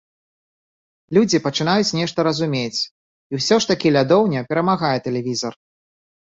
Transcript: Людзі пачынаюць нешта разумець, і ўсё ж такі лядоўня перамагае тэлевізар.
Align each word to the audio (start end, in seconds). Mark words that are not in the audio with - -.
Людзі 1.17 1.39
пачынаюць 1.47 1.95
нешта 1.99 2.19
разумець, 2.29 2.79
і 3.31 3.33
ўсё 3.43 3.55
ж 3.61 3.73
такі 3.75 3.95
лядоўня 3.99 4.39
перамагае 4.51 4.97
тэлевізар. 5.09 5.53